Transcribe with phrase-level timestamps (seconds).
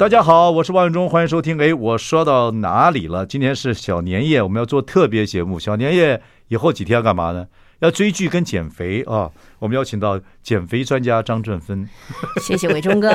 [0.00, 1.60] 大家好，我是王伟忠，欢迎收听。
[1.60, 3.26] 哎，我说到哪里了？
[3.26, 5.60] 今天是小年夜，我们要做特别节目。
[5.60, 7.46] 小年夜以后几天要干嘛呢？
[7.80, 9.30] 要追剧跟减肥啊！
[9.58, 11.86] 我们邀请到减肥专家张振芬。
[12.40, 13.10] 谢谢伟忠哥。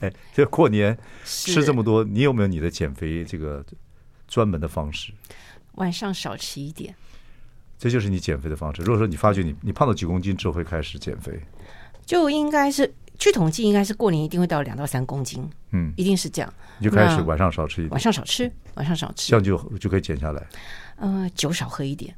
[0.00, 3.62] 哎，这过年吃这么多，你有没有你的减肥这个
[4.26, 5.12] 专门的方式？
[5.72, 6.94] 晚上少吃一点，
[7.78, 8.80] 这就是你减肥的方式。
[8.80, 11.38] 如果说你发觉你你胖到几公斤之后会开始减肥，
[12.06, 12.90] 就应该是。
[13.18, 16.52] 据统计，应该是过年一定会到两到三公斤，嗯，一定是这样。
[16.78, 20.46] 你就开始晚上少吃一点，晚上少吃，晚上少吃，这样就就可以减下来。
[20.96, 22.14] 呃，酒少喝一点，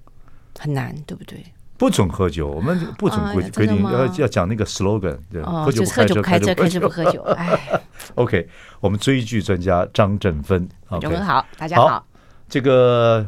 [0.58, 1.44] 很难，对不对？
[1.76, 7.22] 不准喝酒，我们不准规规定要要讲那个 slogan，对，喝酒不开车，开车开车不喝酒。
[7.38, 7.80] 哎
[8.16, 8.48] ，OK，
[8.80, 10.68] 我们追剧专家张振芬，
[11.00, 12.04] 中文好，大家好。
[12.48, 13.24] 这个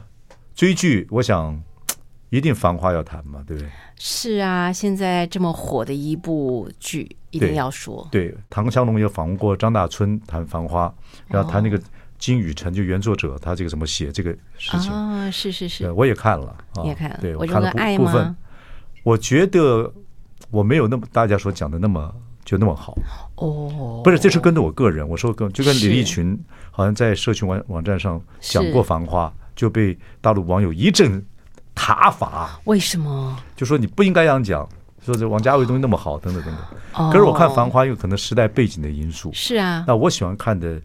[0.55, 1.63] 追剧，我想。
[2.31, 3.69] 一定繁花要谈嘛，对不对？
[3.97, 8.07] 是啊，现在这么火的一部剧，一定要说。
[8.11, 10.93] 对，对唐湘龙也访问过张大春谈繁花，
[11.27, 11.79] 然后谈那个
[12.19, 15.29] 金宇澄就原作者，他这个怎么写这个事情啊？
[15.31, 18.35] 是是是，我也看了，你也看了，对我看了部分。
[19.03, 19.93] 我觉得
[20.51, 22.97] 我没有那么大家所讲的那么就那么好
[23.37, 26.39] 哦，不是，这是跟着我个人，我说跟就跟李立群
[26.71, 31.25] 好像在社群网网站上讲过繁花，就被大陆网友一阵。
[31.75, 32.61] 塔法？
[32.65, 33.37] 为什么？
[33.57, 34.69] 就说你不应该这样讲，
[35.05, 37.11] 说这王家卫东西那么好，等等等等。
[37.11, 39.31] 可是我看《繁花》有可能时代背景的因素。
[39.33, 39.85] 是啊。
[39.87, 40.81] 那我喜欢看的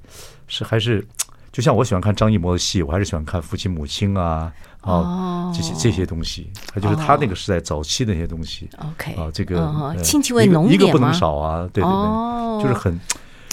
[0.47, 1.05] 是还是，
[1.51, 4.51] 就像我喜欢看张艺谋的戏，我还是喜欢看父亲母亲啊
[4.81, 8.69] 啊这些这些东西，他就是他那个时代早期的那些东西。
[8.77, 12.99] OK 啊，这个亲戚味浓一个不能少啊，对对对，就是很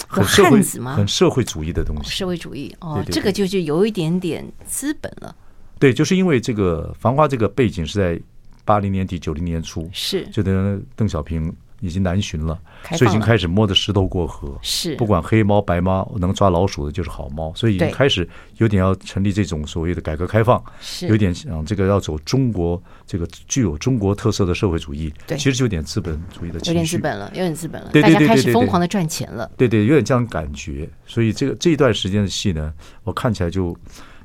[0.07, 0.61] 很社会
[0.95, 2.09] 很社会主义的东西。
[2.11, 5.35] 社会主义哦，这个就是有一点点资本了。
[5.83, 8.17] 对，就是因为这个《繁花》这个背景是在
[8.63, 12.57] 八零年底九零年初，是就等邓小平已经南巡了，
[12.95, 14.57] 所以已经开始摸着石头过河。
[14.61, 18.25] 是不管黑猫白猫，能抓老鼠的就是好猫，所以已经开始
[18.59, 25.13] 有点要成立这种所谓的改革开放，是有点想这个要走中国这个具有中国特色的社会主义。
[25.27, 29.51] 对，其实就有点资本主义的情绪，有点资本了，有点资本了，对对对，大家开始疯狂的赚钱了。
[29.57, 30.89] 对对，有点这样感觉。
[31.05, 32.73] 所以这个这一段时间的戏呢，
[33.03, 33.77] 我看起来就。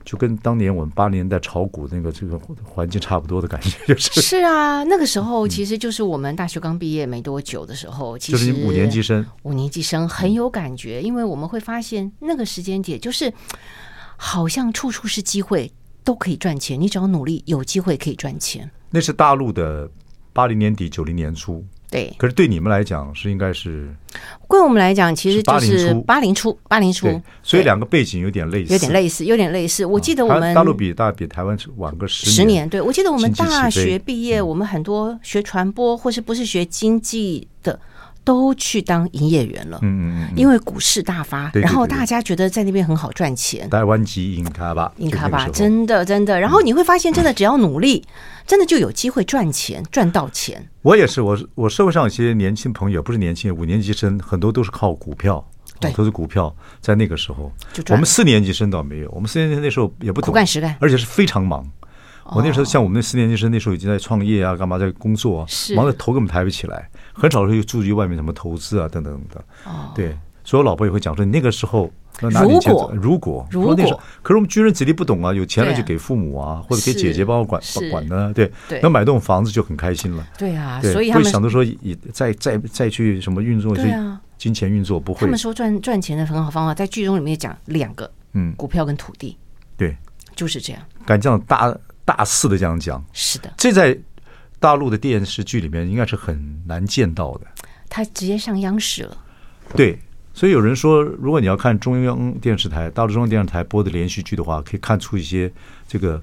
[0.09, 13.31] 就跟当年我们八零年代炒股那个这个环境差不多的感觉， 就是是啊，那个时候其实就是我们大学刚毕业没多久的时候，其实就是五年级生，五年级生很有感觉，因为我们会发现那个时间点就是
[14.17, 15.71] 好像处处是机会，
[16.03, 18.71] 都可以赚钱，你只要努力，有机会可以赚钱。
[18.89, 19.87] 那是大陆的
[20.33, 21.63] 八零年底九零年初。
[21.91, 23.89] 对，可是对你们来讲是应该是，
[24.49, 29.87] 对我们来讲其实就是八零初，八零初，所以两个背景有点类似，有点类似，有点类似。
[29.87, 37.79] 我记得我们大陆比大比台湾晚个十十年，对，我记得我们大学毕业，我们很多学传播或是不是学经济的。
[38.29, 43.67] 都去当营业员了，嗯嗯，因为股市大发，然后大家觉得在那边很好赚钱。
[43.71, 46.39] 台湾籍印卡吧，印卡吧，真的真的。
[46.39, 48.05] 然后你会发现，真的只要努力，
[48.47, 50.69] 真的就有机会赚钱，赚到钱。
[50.83, 55.43] 我也是，我我社会上有些年轻朋友，不是年轻人，五年级生，很多都是靠股票，
[55.81, 56.55] 对，都是股票。
[56.83, 57.51] 在那个时候，
[57.89, 61.67] 我们四年级生倒没有，我们四年级那时候也不懂，苦干实干，而且是非常忙。
[62.35, 66.89] 我那时候像我们那四年级生，那时候已经在创业啊，干嘛在工作啊，忙得头根本抬不起来。
[67.13, 69.43] 很少会注意外面什么投资啊，等等的。
[69.65, 71.91] 哦，对，所以我老婆也会讲说，你那个时候
[72.21, 78.51] 那哪里如果如果如果那时候，可是我们军人子弟不懂啊，有钱了就给父母啊，或者给姐姐帮我管管呢，对，
[78.83, 80.27] 能买栋房子就很开心了。
[80.37, 85.21] 对啊，对，所以会想着说，以再再再去什么运作，对啊，金钱运作不会。
[85.21, 89.37] 他们说赚赚钱的很好方法，在剧中里面讲两个，嗯，股票跟土地，
[89.77, 89.97] 对，
[90.37, 90.83] 就是这样。
[91.07, 91.75] 敢这样大
[92.09, 93.99] 大肆的这样讲，是的，这在。
[94.61, 97.47] 大陆的电视剧里面应该是很难见到的，
[97.89, 99.17] 他直接上央视了。
[99.77, 99.97] 对，
[100.35, 105.49] 所以有人说，如果你要看中央电视台、大陆中央电视台播的连续剧的话，可以看出一些
[105.87, 106.21] 这个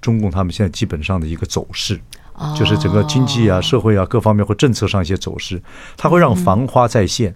[0.00, 1.96] 中共他们现在基本上的一个走势，
[2.58, 5.62] 就是整个经济啊、社会啊各方面或政策上一些走势，
[5.96, 7.32] 它会让繁花再现，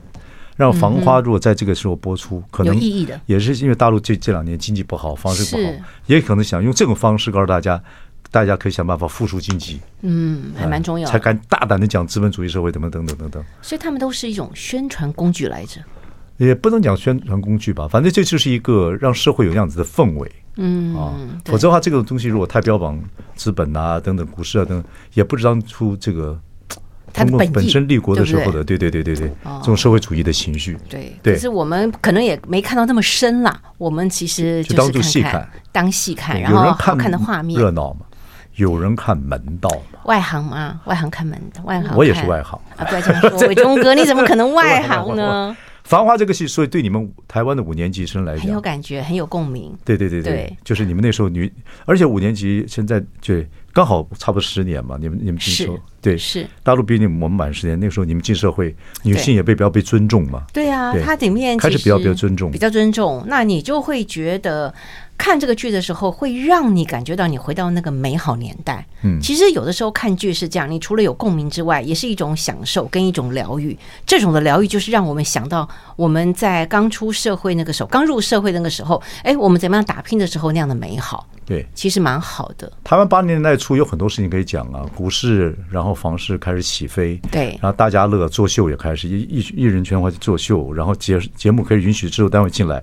[0.61, 5.73] 让繁花如果在这个时候播出，可能意义的也是因为大陆这这两年经济不好，方式不好，
[6.07, 7.83] 也可能想用这种方式告诉大家。
[8.33, 13.45] 大家可以想办法复苏经济，嗯，还蛮重要，才敢大胆的讲资本主义社会，等等等等等等。
[13.61, 15.81] 所以他们都是一种宣传工具来着。
[16.37, 20.31] 也不能讲宣传工具吧，反正这就是一个让社会有那样子的氛围。
[20.59, 23.03] 嗯啊，否则的话，这个东西如果太标榜
[23.35, 26.39] 资本啊等等股市啊等等，也不知道出这个
[27.13, 29.31] 中国本身立国的时候的，对对对对对，
[29.61, 30.77] 这种社会主义的情绪。
[30.89, 33.61] 对，可是我们可能也没看到那么深啦。
[33.79, 38.01] 我们其实就当做戏看，当戏看，然后好看的画面，热闹嘛。
[38.57, 40.01] 有人看门道嘛？
[40.05, 41.97] 外行嘛，外行看门道，外行。
[41.97, 42.85] 我也是外行啊！
[42.85, 45.57] 不要这样说， 伟忠哥，你怎么可能外行呢？
[45.85, 49.77] 繁花这个戏，所以对你们台湾的五年级生来讲很有感觉，很有共鸣。
[49.85, 51.51] 对对对对，就是你们那时候女，
[51.87, 60.45] 而且五年级现在对刚好差不多十年嘛，你们你们进社对是大陆比你们我们晚十年，那个时候你们进社会，女性也被比较被尊重嘛。
[60.53, 64.73] 对啊，它里面开始比较比较尊重，比较尊重，那你就会觉得。
[65.21, 68.87] 看这个剧的时候，会让你感觉到你回到那个美好年代。
[69.03, 73.77] 嗯，其实有的时候看剧是这样，你除了有共鸣之外，也是一种享受跟一种疗愈。
[74.07, 81.27] 这种的疗愈就是让我们想到我们在刚出社会那个时候，刚入社会那个时候，哎，我们怎么样打拼的时候那样的美好。
[81.45, 82.73] 对，其实蛮好的。
[82.85, 92.81] 台湾八零年代初有很多事情可以讲啊，股市，然后房市开始起飞，对，然后大家乐作秀也开始，艺艺人圈开始作秀，然后节节目可以允许制作单位进来，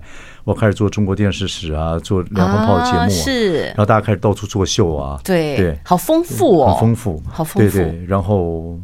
[0.48, 8.80] 我开始做中国电视史啊，做两风炮的节目，啊，是，然后大家开始到处作秀啊，对对，好丰富哦，很丰富，好丰富，对对，然后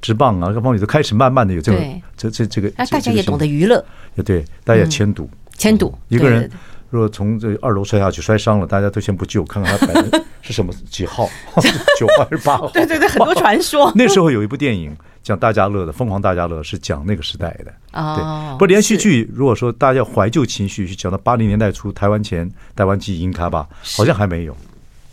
[0.00, 3.84] 直棒啊，各方面都开始慢慢的有这种这这这个，那大家也懂得娱乐，
[4.14, 5.28] 也对，大家也迁赌，
[5.58, 6.50] 迁赌，一个人。
[6.88, 11.28] 如果从这二楼摔下去摔伤了，大家都先不救，看看他摆的是什么几号，
[12.00, 12.68] 九号还是八号？
[12.70, 13.92] 对对对，很多传说。
[13.94, 17.72] 那时候有一部电影讲大家乐的《疯狂大家乐》，是讲那个时代的。
[17.92, 24.56] 哦，对，不连续剧，如果说大家怀旧情绪，去讲到八零年代初台湾前台湾记英卡吧，好像还没有，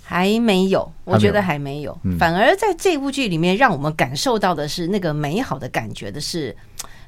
[0.03, 1.97] 还没有，我觉得还没有。
[2.19, 6.55] 反而在这部剧里面，让我们感受到的是那个美好的感觉的是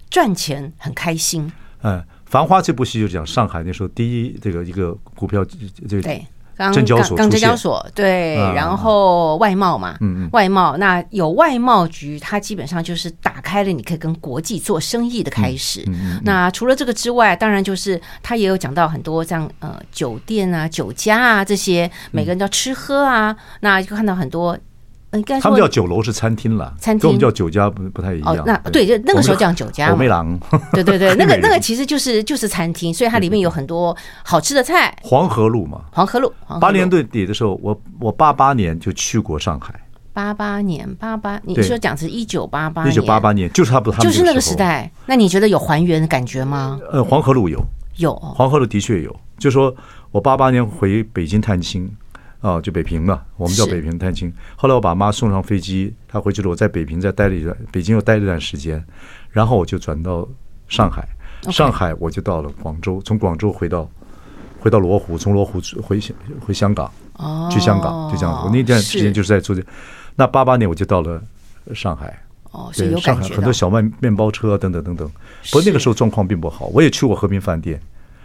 [0.10, 1.52] 赚钱很开心。
[1.82, 2.04] 嗯。
[2.32, 5.44] 《繁花》这部戏就讲上海那时候第一这个一个股票
[5.88, 6.04] 这个
[6.60, 15.86] 对，证交所刚证交所对，然后外贸嘛，嗯外贸那有外贸局，它基本上就是打开了你可以跟国际做生意的开始。
[16.24, 24.58] 那除了这个之外，当然就是他也有讲到很多像呃酒店啊、酒家啊这些，每个人都要吃喝啊，那就看到很多。
[25.14, 28.36] 应该他们叫酒楼是餐厅了，餐厅跟我们叫酒家不不太一样。
[28.36, 29.90] 哦，那对，就那个时候叫酒家。
[29.90, 30.40] 火妹郎，
[30.72, 34.96] 对对对， 那个那个其实就是就是餐厅，所以它里面有很多好吃的菜。
[35.02, 36.32] 黄河路嘛，黄河路。
[36.62, 39.74] 八零年对底的时候，我我八八年就去过上海。
[40.14, 44.92] 八八年，八八，你说讲是一九八八，一九八八年就是差不多，就是那个时代。
[45.06, 46.80] 那你觉得有还原的感觉吗？
[46.92, 47.60] 呃，黄河路有，
[47.98, 49.16] 有黄河路的确有。
[49.38, 49.74] 就说
[50.12, 51.90] 我八八年回北京探亲。
[52.42, 54.34] 啊，就北平嘛，我们叫北平探亲。
[54.56, 58.82] 后来我把妈送上飞机，她回去了，我在北平再待了一段，北京又待了一段时间，
[59.30, 60.26] 然后我就转到
[60.70, 61.06] 上海，
[61.52, 63.90] 上海我就到了广州，从广州回到
[64.60, 66.00] 回到罗湖，从罗湖回
[66.40, 66.90] 回香港，
[67.52, 68.42] 去香港就这样子。
[68.46, 69.62] 我那段时间就是在做这，
[70.16, 71.22] 那八八年我就到了
[71.74, 72.18] 上海，
[72.74, 75.06] 对，上海很多小卖面包车等等等等。
[75.52, 77.82] 不过那个时候状况并不好，我也去过和平饭店，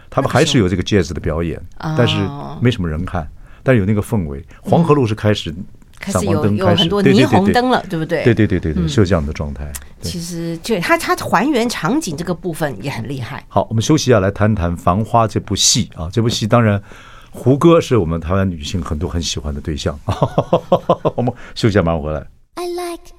[0.09, 1.61] 他们还是有这个 jazz 的表演，
[1.97, 2.15] 但是
[2.61, 3.29] 没什么人看。
[3.65, 5.51] 但是有那个氛围，黄河路是开始
[5.99, 8.23] 开始有有很多霓虹灯了，对不对？
[8.23, 9.73] 对对对对对，是有这样的状态。
[10.01, 13.43] 其实就它它还原场景这个部分也很厉害。
[13.47, 16.07] 好，我们休息一下，来谈谈《繁花》这部戏啊。
[16.13, 16.79] 这部戏当然，
[17.31, 19.99] 胡歌是我们台湾女性很多很喜欢的对象。
[21.15, 22.23] 我们休息一下，马上回来。
[22.53, 23.14] I like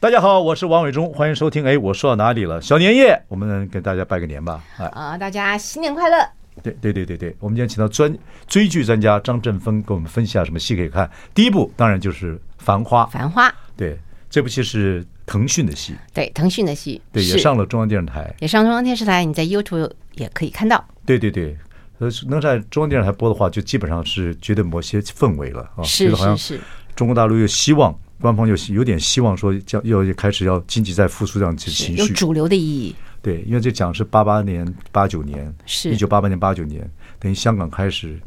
[0.00, 1.62] 大家好，我是王伟忠，欢迎收听。
[1.62, 2.58] 哎，我说到哪里了？
[2.62, 4.64] 小年夜，我们给大家拜个年吧。
[4.78, 6.16] 啊，大家新年快乐！
[6.62, 8.16] 对对对对对，我们今天请到专
[8.46, 11.08] 追剧专家张振峰，给我们分析下什么戏可以看。
[11.34, 13.02] 第一部当然就是《繁花》。
[13.10, 13.94] 繁花，对，
[14.30, 20.82] 这部戏是腾讯的戏，对，腾讯的戏，对，也上了中央电视台，也上中央电视台，你在 YouTube 也可以看到。
[21.04, 21.54] 对对对，
[21.98, 26.60] 呃，能在中央电视台播的话，就基本上是绝对某些氛围了啊，是是是，
[26.96, 27.94] 中国大陆又希望。
[28.20, 32.94] 官方有有点希望说，将要开始要经济在复苏这样子情绪，有主流的意义。
[33.22, 38.18] 对，因为这讲是八八年、八九年，是一九八八年、八九年，等于香港开始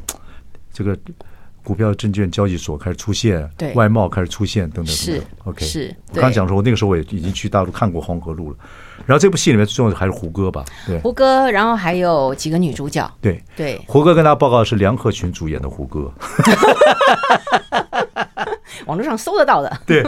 [0.71, 0.97] 这个
[1.63, 5.25] 股票证券交易所开始出现，对，外贸开始出现等等等等。
[5.45, 8.57] OK，是我刚讲说，我那个时候我也已经去大陆看过黄河路了。
[9.05, 10.63] 然后这部戏里面最重要的还是胡歌吧？
[10.85, 13.11] 对，胡歌，然后还有几个女主角。
[13.19, 16.11] 对对，胡歌跟大家报告的是梁鹤群主演的胡歌。
[18.85, 20.03] 网络上搜得到的， 对，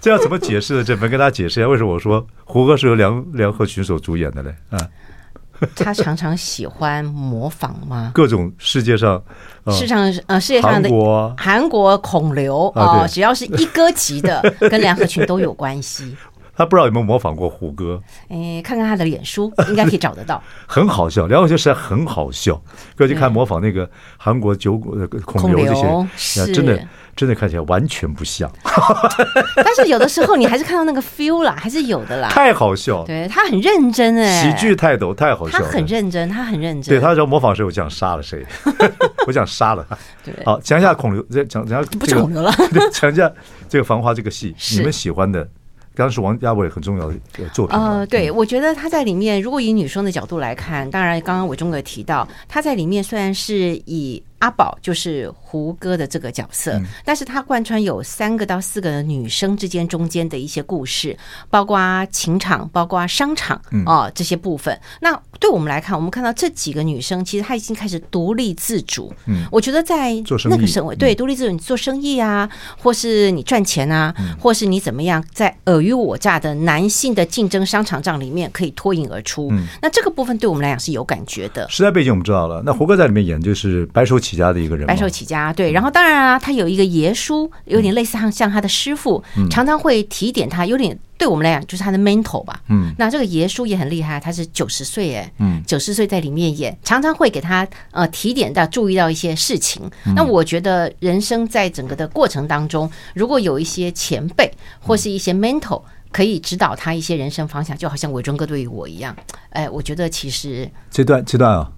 [0.00, 0.84] 这要怎么解释呢？
[0.84, 4.54] 这没跟大家解释一下，为什么我说胡歌是由梁梁鹤群所主演的嘞？
[4.70, 4.78] 啊，
[5.76, 8.10] 他常常喜欢模仿吗？
[8.14, 9.22] 各种世界上，
[9.70, 16.16] 世上呃世界上的韩国韩国孔刘啊，只要是一哥级的，跟梁鹤群都有关系。
[16.54, 18.00] 他不知道有没有模仿过胡歌？
[18.28, 20.42] 哎，看看他的脸书，应该可以找得到。
[20.66, 22.60] 很好笑，梁永杰实在很好笑。
[22.96, 25.74] 过去看模仿那个韩国九孔孔刘这
[26.16, 26.78] 些，真的
[27.16, 28.50] 真的看起来完全不像。
[29.56, 32.28] 但是有的时候你还是看到那个 feel 啦，还是有的啦。
[32.28, 35.58] 太好笑，对他很认真哎，喜剧泰斗太好笑。
[35.58, 36.94] 他很认真，他很认真。
[36.94, 38.44] 对他说模仿谁，我想杀了谁，
[39.26, 39.96] 我想杀了他。
[40.24, 42.52] 对，好讲一下孔刘，讲讲下不是孔刘了，
[42.92, 43.30] 讲一下
[43.68, 45.48] 这个《繁花》这个戏，你们喜欢的。
[45.94, 47.78] 刚刚是王家卫很重要的作品。
[47.78, 54.22] 呃，对，我觉得他在里面，如果以女生的角度来看，当然刚刚伟忠哥提到，他在里面虽然是以。
[54.42, 61.16] 阿宝就是胡歌的这个角色，但是他贯穿有三个到四个女生之间中间的一些故事，
[61.48, 64.76] 包括情场，包括商场啊这些部分。
[65.00, 69.14] 那对我们来看，我们看到这几个女生，其实她已经开始独立自主。
[69.26, 70.12] 嗯，我觉得在
[70.50, 72.50] 那个社会，对独立自主，你做生意啊，
[72.82, 79.52] 或是你赚钱啊，或是你怎么样，在尔虞我诈的男性的竞争商场战里面可以脱颖而出。
[79.80, 81.68] 那这个部分对我们来讲是有感觉的。
[81.70, 84.31] 时代背景我们知道了，那胡歌在里面演就是白手起。
[84.32, 92.58] 起家的一个人，白手起家，对，然后当然啊，他有一个爷叔，有点类似像像他的师傅，嗯、常常会提点他，有点对我们来讲就是他的 mentor 吧。
[92.68, 99.82] 嗯，那这个爷叔也很厉害，他是九十岁哎，嗯，九十岁在里面演，常常会给他呃提点到注意到一些事情。
[100.06, 109.14] 嗯、那我觉得人生在整个的过程当中，如果有一些前辈或是一些 mentor 可以指导他一些人生方向，就好像伟忠哥对于我一样，
[109.50, 111.70] 哎，我觉得其实这段这段啊。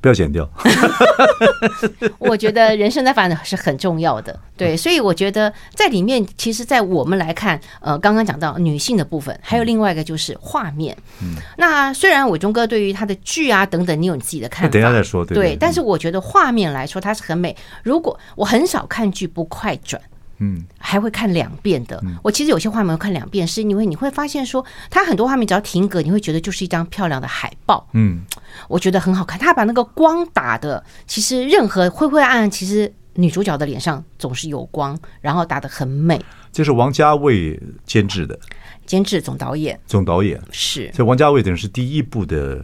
[0.00, 0.48] 不要剪掉。
[2.18, 10.96] 我觉得人生的发展是很重要的，对，所以我觉得在里面，其实，在我们来看，呃，刚刚讲到女性的部分，还有另外一个就是画面。
[11.22, 15.24] 嗯，那虽然伟忠哥对于他的剧啊等等，你有你自己的看法， 等一下再说。
[15.24, 17.56] 对，对，但是我觉得画面来说，它是很美。
[17.82, 20.00] 如果我很少看剧不快转。
[20.42, 22.02] 嗯，还会看两遍的。
[22.22, 27.86] 我其实有些画面会看两遍，是因为你会发现说，它很多画面只要停格，你会觉得就是一张漂亮的海报。
[27.92, 28.22] 嗯，
[28.68, 29.38] 我觉得很好看。
[29.38, 36.20] 他把那个光打的，其实任何灰灰暗暗，其实女主角的脸上总是有光，然后打的很美。
[36.52, 38.38] 这是王家卫监制的，
[38.86, 40.90] 监制总导演，总导演是。
[40.94, 42.60] 这王家卫等于是第一部的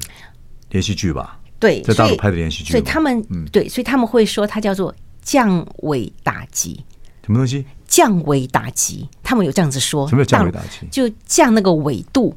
[0.70, 1.38] 连续剧吧？
[1.58, 2.72] 对，在大陆拍的连续剧。
[2.72, 6.84] 所以他们，对，所以他们会说它叫做降维打击。
[7.24, 7.64] 什么东西？
[7.86, 10.06] 降维打击，他们有这样子说。
[10.08, 10.86] 什么叫降维打击？
[10.90, 12.36] 就降那个纬度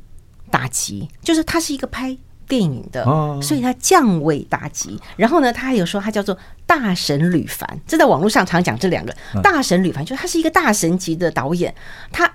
[0.49, 2.15] 打击，就是它是一个拍
[2.49, 4.99] 电影的，哦、所以他降维打击。
[5.15, 9.13] 然后呢，他还有说他叫做大神吕凡，这在网络上常讲这两个。
[9.33, 11.73] 啊、大神吕凡就是他是一个大神级的导演，
[12.11, 12.29] 他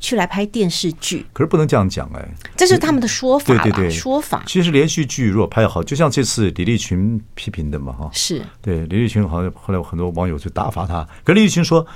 [0.00, 1.26] 去来拍电视剧。
[1.34, 3.46] 可是不能这样讲哎，这是他们的说法。
[3.46, 4.42] 对对对，说法。
[4.46, 11.86] 其实连续剧如果拍好，就像这次李立群批评的嘛，哈，是对李立群好像后来有很多网友就打发他，可李立群说。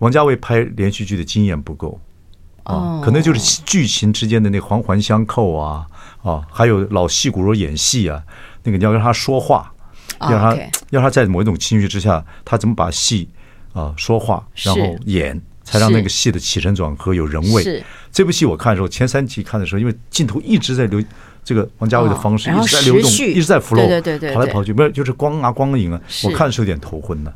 [0.00, 1.98] 王家卫拍连续剧的经验不够
[2.64, 5.86] 啊，可能就是剧情之间的那环环相扣啊
[6.26, 8.20] 啊，还有老戏骨如演戏啊，
[8.64, 9.72] 那个你要让他说话，
[10.22, 10.58] 要他
[10.90, 13.28] 要他在某一种情绪之下，他怎么把戏
[13.72, 17.84] 啊说话，然后演，才让那个戏的起承转合有人味。
[18.10, 21.00] 这部戏我看的时候，前三集看的时候，因为镜头一直在流，
[21.44, 27.32] 这个王家卫的方式一直在流动，一直在 flow，对对对，跑来跑去，不是就是光啊光影啊，我看是有点头昏的。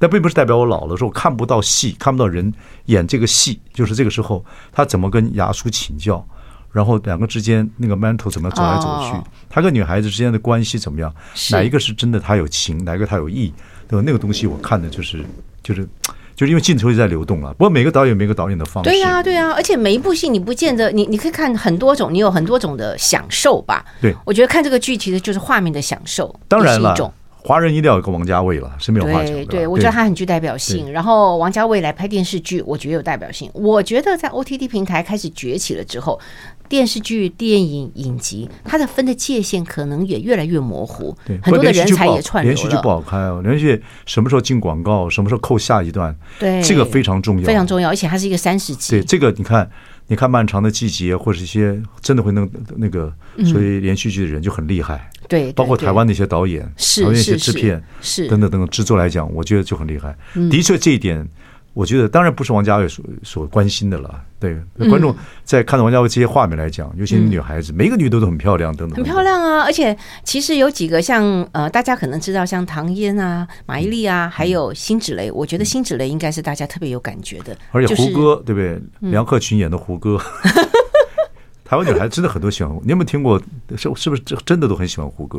[0.00, 2.52] 但并不是代表我老了，说我看不到戏，看不到人
[2.86, 6.26] 演这个戏，就是这个时候他怎么跟牙叔请教，
[6.72, 11.14] 然后两个之间那个 mental 怎么走来走去，他跟女孩子之间的关系怎么样，
[11.50, 13.52] 哪一个是真的他有情，哪一个他有意，
[13.86, 14.02] 对吧？
[14.04, 15.24] 那个东西我看的就是
[15.62, 15.86] 就是
[16.34, 17.52] 就是因为镜头一直在流动了。
[17.52, 23.84] 不过每个导演每个导演的方式，对呀对呀，而且每一部戏你不见得你你可以看很多种，你有很多种的享受吧？
[24.00, 26.94] 对，我觉得看这个剧其实就是画面的享受，当然了。
[27.44, 29.32] 华人一定要有个王家卫了，是没有话讲的。
[29.32, 30.92] 对，对，我觉得他很具代表性。
[30.92, 33.50] 然后王家卫来拍电视剧，我觉得有代表性。
[33.52, 36.20] 我觉得在 OTT 平台开始崛起了之后，
[36.72, 41.14] 电视剧、电影、影集，它的分的界限可能也越来越模糊。
[41.26, 42.54] 对，很多的人才也串流了。
[42.54, 47.90] 连续剧不好开哦，连续剧什么时候进广告，什么时候扣下一段，对，这个非常重要，非常重要。
[47.90, 48.92] 而且它是一个三十集。
[48.92, 49.70] 对，这个你看。
[50.08, 53.10] 你看《漫长的季节》或者一些真的会弄那个，
[53.46, 55.08] 所以连续剧的人就很厉害。
[55.28, 60.14] 对，包括台湾的一些导演，是那些制片，是等等等等制作来讲，我觉得就很厉害。
[60.50, 61.26] 的确，这一点。
[61.74, 64.54] 我觉得当然不是王家卫所所关心的了，对
[64.90, 69.62] 观众在看到王家卫这些画面来讲，尤其是女孩子，每个女的都很漂亮，等等，很漂亮啊！
[69.62, 77.56] 而且其实有几个像呃，大家可能知道像唐嫣啊、马伊琍啊，还有辛芷蕾，我觉得辛芷蕾应该是大家特别有感觉的。
[77.70, 79.10] 而且胡歌对不对？
[79.10, 80.20] 梁克群演的胡歌，
[81.64, 82.70] 台湾女孩真的很多喜欢。
[82.82, 83.40] 你有没有听过？
[83.76, 85.38] 是是不是真的都很喜欢胡歌？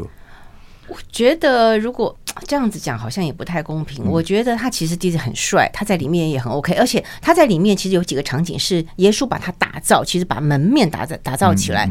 [0.88, 2.16] 我觉得如果
[2.48, 4.04] 这样子讲好像也不太公平。
[4.06, 11.90] 嗯、我觉得他其实弟弟很帅，他在里面也很 OK，而且他在里面其实有几个场景是耶稣把他打造，其实把门面打造打造起来。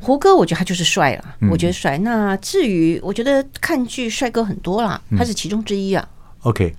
[0.00, 1.96] 胡歌，我觉得他就是帅了，嗯、我觉得帅。
[1.98, 6.06] 那至于我觉得看剧帅哥很多啦，他是其中之一啊。
[6.10, 6.74] 嗯、OK，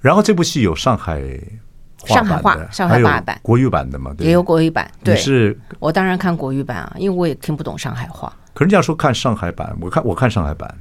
[0.00, 1.22] 然后这部戏有上海。
[2.04, 4.88] 上海话，上海话版，国语版的嘛，对，也有国语版。
[5.02, 8.32] 对，是，我当然看国语版啊，因为我也听不懂上海话。
[8.54, 10.72] 可人家说看上海版，我看我看上海版。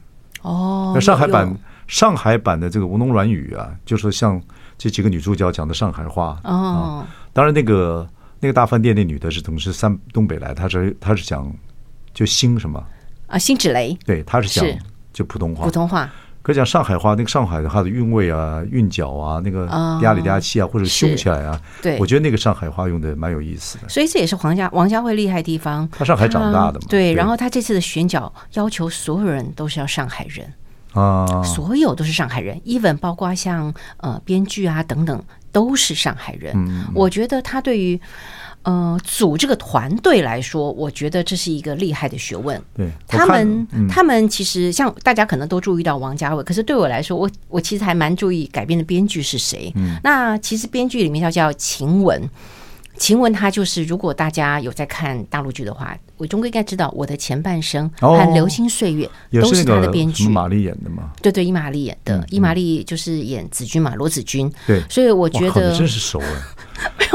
[0.46, 4.40] 哦，那上海版，上海版的这个吴侬软语啊，就是像
[4.78, 6.40] 这几个女主角讲的上海话。
[6.44, 8.08] 哦，当然那个
[8.40, 11.52] 那个大饭店那女的是从是三东北来，她是她是讲
[12.14, 12.84] 就辛什么
[13.28, 14.64] 啊，辛芷蕾，对，她是讲
[15.12, 16.10] 就普通话，普通话。
[16.46, 23.90] 可以讲上海话，那个上海的话的韵味啊、韵脚啊，那个嗲里嗲气啊，或者凶起来啊，对，我觉得那个上海话用的蛮有意思的。
[23.90, 25.90] 所以这也是王家王家卫厉害的地方。
[25.92, 27.16] 他上海长大的嘛，对。
[27.16, 30.54] 然后他这次的选角要求所有人都是要上海人
[30.94, 35.20] 啊，所有都是上海人，even 包括像呃编剧啊等等
[35.52, 36.56] 都是上海人。
[36.94, 38.00] 我觉得他对于。
[38.66, 42.60] 呃，组这个团队来说，我觉得这是一个厉害的学问。
[42.76, 49.72] 对，他们，嗯、他们其实像大家可能都注意到王家卫，可是对我来说，我我其实还蛮注意改编的编剧是谁。
[49.76, 52.20] 嗯，那其实编剧里面叫叫晴雯，
[52.98, 60.26] 晴雯她就是，如果大家有在看大陆剧的话，我终归应该知道，我的前半生和流星岁月都是她的编剧。
[60.26, 61.12] 伊玛丽演的吗？
[61.22, 64.52] 对对，伊玛丽演的，伊玛丽就是演子君嘛，罗子君。
[64.66, 66.28] 对，所以我觉得真是熟哎。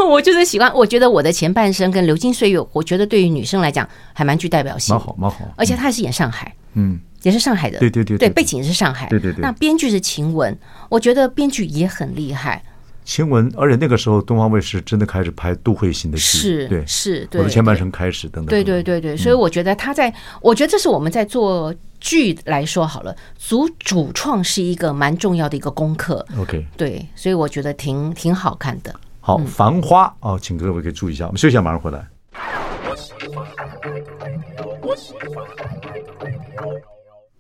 [0.09, 5.47] 我就是喜欢，我觉得我的前半生跟流金岁月，我觉得对于女生来讲还蛮具代表性，蛮好蛮好。
[5.57, 9.43] 而且她也是演上海，嗯，也是上海的，对对对，对，背景也是上海，对对对。
[9.43, 10.57] 那编剧是晴雯，
[10.89, 12.63] 我觉得编剧也很厉害。
[13.05, 19.17] 晴雯，而且那个时候东方卫视真的开始拍杜慧欣的剧，是，对，是对，我的前半生开始等等，对对对对。
[19.17, 26.25] 所以我觉得他在，我觉得这是我们在做剧来说好了，主主创是一个蛮重要的一个功课。
[26.39, 28.95] OK，对，所以我觉得挺挺好看的。
[29.21, 32.07] 好，繁花哦，请各位可以注意一下，我们休息一下，马上回来。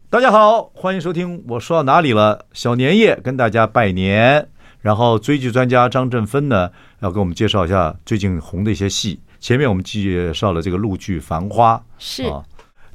[0.08, 1.44] 大家好，欢迎收听。
[1.46, 2.46] 我说到哪里了？
[2.52, 4.48] 小年夜跟大家拜年。
[4.80, 9.20] 然后追剧专家张振芬呢，要给我们介绍一下最近红的一些戏。
[9.38, 12.44] 前面我们介绍了这个陆剧《繁花》，是啊。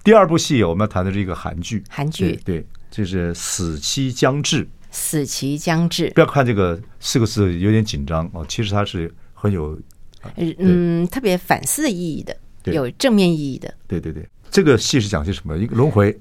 [0.04, 4.63] 第二部戏我们要谈的是一个韩剧，韩剧对，对，就是《死期将至》。
[4.91, 9.78] 死期将至，不要看这个四个字有点紧张哦，其实它是很有，
[10.38, 12.38] 嗯，特别反思的意义的，
[12.71, 13.74] 有正面意义的。
[13.88, 15.58] 对对对，这个戏是讲些什么？
[15.58, 16.17] 一个轮回，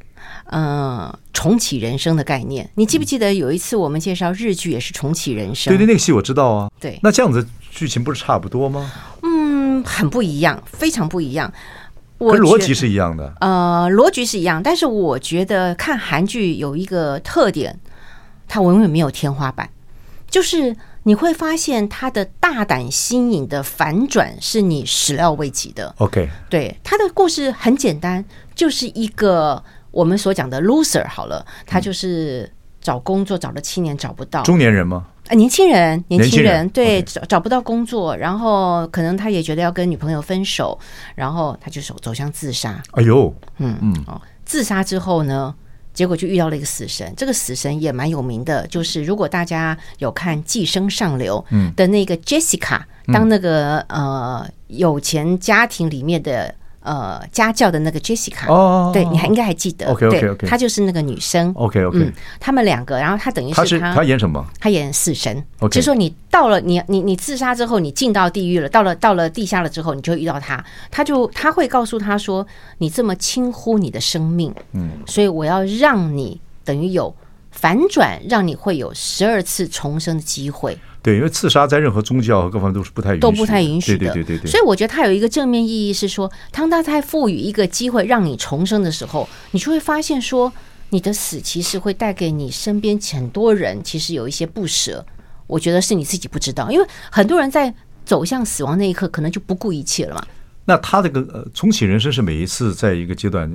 [0.47, 2.69] 嗯，重启人生的概念。
[2.75, 5.73] 你记不记得有一次我们介绍日剧也是重启人生？
[5.73, 6.71] 对对，那个戏我知道啊。
[6.81, 8.91] 对，那这样子剧情不是差不多吗？
[9.23, 11.53] 嗯，很不一样，非常不一样。
[12.19, 17.81] 我逻辑是一样的，呃，逻辑是一样，但是我觉得看韩剧有一个特点。
[18.47, 19.71] 它永远没有天花板，
[20.29, 25.93] 就是你会发现他的大胆新颖的反转是你始料未及的。
[25.97, 28.23] OK，对，他的故事很简单，
[28.55, 35.07] 就是一个我们所讲的 loser 好了，他就是找工作找了七年找不到，中年人吗？
[35.29, 40.79] 啊，年轻人，年轻人，人对找找不到工作，然后可能他也觉得要跟女朋友分手，
[41.15, 42.83] 然后他就走走向自杀。
[42.91, 45.55] 哎呦，嗯嗯，哦，自杀之后呢？
[45.95, 51.43] 结果就遇到了一个死神，这个死神也蛮有名的，就是如果大家有看《寄生上流》
[51.77, 52.81] 的那个 Jessica，
[53.13, 56.53] 当那个呃有钱家庭里面的。
[56.85, 64.45] 呃，家教的那个 Jessica，哦，对，你还应该还记得，OK OK OK，她就是那个女生，OK OK，嗯，他们两个，然后她等于是她演什么？
[64.61, 77.17] 她演死神，就是说你到了你你你自杀之后，你进到地狱了，到了到了地下了之后，你就遇到他，他就他会告诉他说，你这么轻忽你的生命，嗯，所以我要让你等于有
[77.51, 80.79] 反转，让你会有十二次重生的机会。
[81.05, 83.99] 对，因为刺杀在任何宗教和各方面都是不太允许，都不太允许的。
[83.99, 84.51] 对对对对对。
[84.51, 90.51] 所以我觉得它有一个正面意义是说，当他在赋予一个机会让你重生的时候，你就会发现说，
[90.89, 95.05] 你的死其实会带给你身边很多人其实有一些不舍。
[95.47, 97.75] 我觉得是你自己不知道，因为很多人在
[98.07, 100.25] 走向死亡那一刻，可能就不顾一切了嘛。
[100.65, 103.55] 那他这个呃重启人生是每一次在一个阶段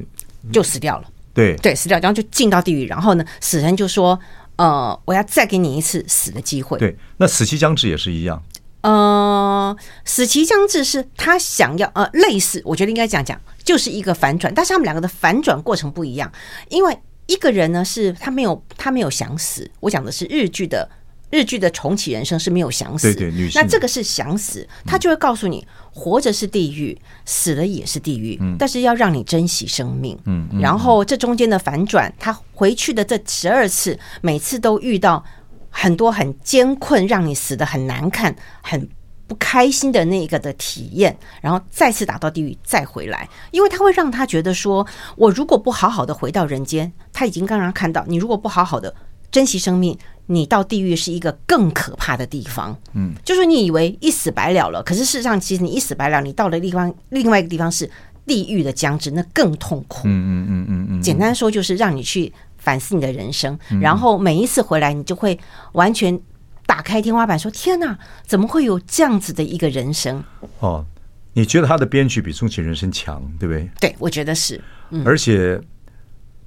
[0.53, 4.19] 就死掉了，对对，死掉，然后就进到地狱，然后呢，死人就说。
[4.59, 6.77] 呃，我要再给你一次死的机会。
[6.77, 8.43] 对，那死期将至也是一样。
[8.81, 16.29] 呃，死期将至是他想要呃类似，我觉得应该这样讲，就是一个反转，但是他们两个的反转过程不一样。
[16.67, 20.89] 因为一个人呢是他没有他没有想死，我讲的是日剧的
[21.29, 35.23] 日剧的重启人生是没有想死，对对，那这个是想死，他就会告诉你，活着是地狱，死了也是地狱，嗯，但是要让你珍惜生命，嗯，然后这中间的反转，他回去的这十二次，每次都遇到
[35.69, 38.87] 很多很艰困，让你死的很难看，很
[39.27, 44.85] 不开心的那个的体验，然后再次打到地狱，再回来，因为他会让他觉得说，
[45.17, 48.93] 我如果不好好的回到人间，他已经刚刚看到，你如果不好好的
[49.31, 49.97] 珍惜生命。
[50.31, 57.89] 你到地狱是一个更可怕的地方，嗯，就是你以为一死百了了，可是事实上，其实你一死百了，你到了地方另外一个地方是
[58.27, 60.07] 地狱的僵直，那更痛苦。
[60.07, 61.01] 嗯嗯嗯嗯嗯。
[61.01, 65.37] 简单说就是让你去反思你的人生，然后每一次回来，你就会
[65.71, 66.19] 完全
[66.67, 70.23] 打开天花板，说：“天哪，怎么会有这样子的一个人生？”
[70.61, 70.85] 哦，
[71.33, 73.67] 你觉得他的编剧比重启人生强，对不对？
[73.79, 74.61] 对，我觉得是，
[74.91, 75.59] 嗯，而且。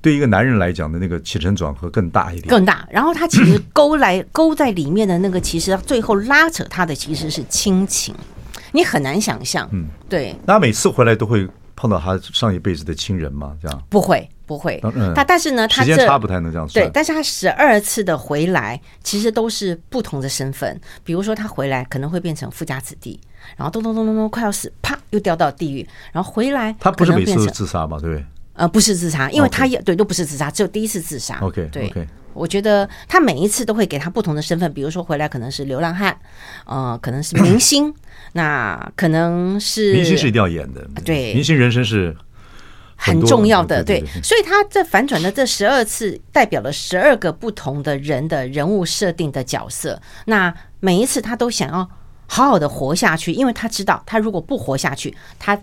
[0.02, 2.86] 对一个男人来讲的那个起承转合更大一点，更大。
[2.90, 8.12] 然后他其实勾来勾在里面的那个，其实最后拉扯他的其实是亲情，
[8.72, 9.66] 你很难想象。
[9.72, 10.34] 嗯，对。
[10.44, 13.56] 那每次回来都会碰到他上一辈子的亲人吗？
[13.62, 14.80] 这样不会，不会。
[14.82, 16.82] 嗯，他但是呢，他时间差不太能这样说。
[16.82, 20.80] 对，但是他十二次的回来，其实都是不同的身份。
[21.04, 23.20] 比如说他回来可能会变成富家子弟，
[23.56, 27.98] 然后咚咚咚咚咚快要死，啪又掉到地狱，然后回来他不是每次都自杀吗？
[28.00, 28.26] 对不对？
[28.54, 31.38] 呃，不是自杀，因为他也对，都不是自杀，只有第一次自杀。
[31.40, 32.06] OK，对，okay.
[32.34, 36.14] 我觉得他每一次都会给他不同的身份，比如说回来可能是流浪汉，
[36.66, 37.92] 呃，可能是明星，
[38.32, 42.14] 那可能是明星是一定要演的，对，明星人生是
[42.96, 51.88] 很，很重要的，对，对，对，所以他这反转的这十二次代表了十二个不同的人的人物设定的角色，那每一次他都想要
[52.26, 55.58] 好好的活下去，因为他知道他如果不活下去，他。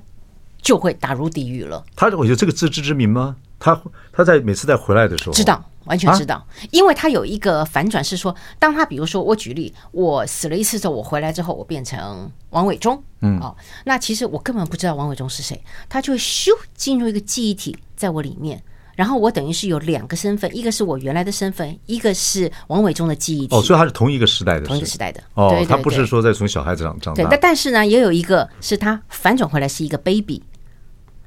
[0.62, 1.84] 就会打入地狱了。
[1.95, 3.36] 他我觉得这个自知之明吗？
[3.60, 3.80] 他
[4.13, 18.63] 他在每次在回来的时候，知道完全知道，啊、因为他有一个反转是说，当他比如说我举例，我死了一次之后，我回来之后，我变成王伟忠，嗯，哦，那其实我根本不知道王伟忠是谁，他就会咻进入一个记忆体在我里面。
[19.00, 23.56] 然后我等于是有两个身份，一个是我原来的身份，一个是王伟忠的记忆体。
[23.56, 25.24] 哦，所以他是同一个时代的，同一个时代的。
[25.36, 27.24] 哦，对对对，他不是说在从小孩子长长大。
[27.24, 30.44] 对，但但是呢，也有一个是他反转回来是一个 baby，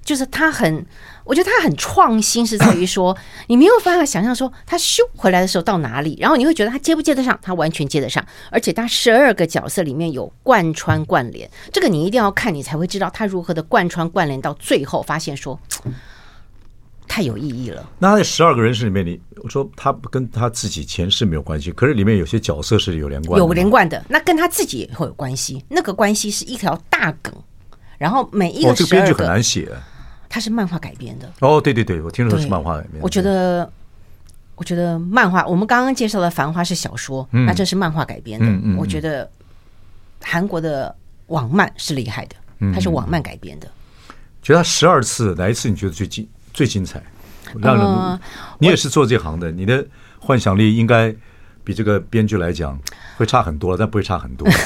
[0.04, 0.84] 就是他很，
[1.24, 3.16] 我觉得他很创新，是在于说
[3.48, 15.58] 你没有办法想象说他咻回来的时候到哪里，然后你会觉得他接不接得上，他完全接得上，而且他十二个角色里面有贯穿关联，这个你一定要看你才会知道他如何的贯穿关联，到最后发现说。
[17.12, 17.86] 太有意义了。
[17.98, 24.02] 那他在十二个人生里面，你我说他跟他自己前世没有关系，可是里面有些角色是有连贯的，有连贯的。
[24.08, 27.30] 那跟他自己也会有关系，那个关系是一条大梗。
[27.98, 29.68] 然后每一个哦，这个编剧很难写，
[30.26, 31.30] 他是漫画改编的。
[31.40, 33.02] 哦，对对对，我听说是漫画改编。
[33.02, 33.70] 我觉得，
[34.54, 38.46] 我觉得漫画，我们刚刚介绍的《繁花》是小说，嗯，那这是漫画改编的。
[38.46, 39.30] 嗯嗯，我觉得
[40.22, 40.96] 韩国的
[41.26, 42.36] 网漫是厉害的，
[42.72, 43.68] 它是网漫改编的。
[44.40, 46.26] 觉得他十二次，哪一次你觉得最近？
[46.52, 47.02] 最精彩，
[47.60, 48.20] 让人，
[48.58, 49.84] 你也是做这行的，你的
[50.18, 51.14] 幻想力应该
[51.64, 52.78] 比这个编剧来讲
[53.16, 54.48] 会差很多，但不会差很多。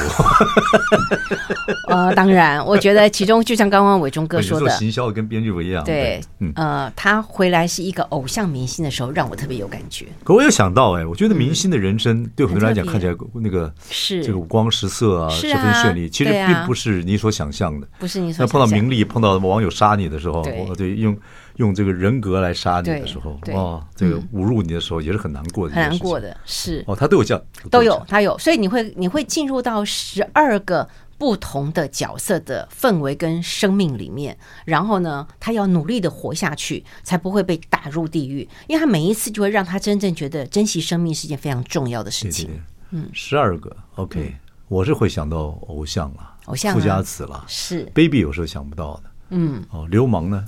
[1.88, 5.84] 呃，当然，我觉得其中就像刚刚伟忠哥说的， 做行销跟编剧不一样。
[5.84, 10.06] 对，嗯，呃，他回来是一个偶像明星的时候，让我特别有感觉。
[10.24, 17.86] 可我有想到，哎，我觉得明星的人生对很多人来讲看起来那个是这个五光十色啊，十分绚丽，其实并不是你所想象的。
[17.98, 18.52] 不是你所想象的。
[18.52, 20.42] 那碰到名利，碰到网友杀你的时候，
[20.76, 21.16] 对，用。
[21.56, 26.84] 用这个人格来杀你的时候，哦，这个侮辱你的时候也是很难过的，很难过的是。
[26.86, 30.88] 哦，他都有这样，都有他有，所以你会你会进入到十二个
[31.18, 42.50] 不同的角色的氛围跟生命里面，然后呢，他要努力的活下去，才不会被打入地狱，因为他每一次就会让他真正觉得珍惜生命是一件非常重要的事情。
[42.90, 44.36] 嗯，十二个，OK，
[44.68, 47.84] 我是会想到偶像了，偶像富家子了，是。
[47.94, 50.44] Baby 有时候想不到的，嗯，哦，流氓呢？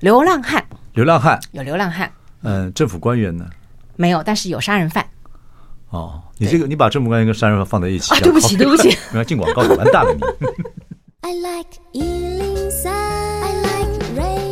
[0.00, 2.10] 流浪汉，流浪汉有流浪汉，
[2.42, 3.48] 嗯，政府官员呢？
[3.96, 5.04] 没有，但是有杀人犯。
[5.90, 8.20] 哦，你这个你把政府官员跟杀人犯放在一起啊？
[8.20, 10.20] 对不起，对不起， 原来进广告有完蛋了你。
[11.22, 14.47] I like 103, I like radio。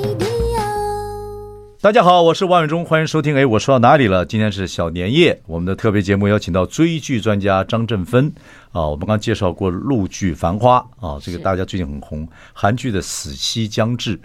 [1.87, 3.37] 大家好，我是王伟忠，欢迎收听。
[3.37, 4.27] 哎，我说到哪里了？
[4.27, 8.27] 今天是小年夜，我们的特别节目邀请到追剧专家张振芬
[8.73, 8.85] 啊。
[8.89, 14.19] 我们刚介绍过陆剧《繁花》啊，这个大家最近很红，韩剧的《死期将至》。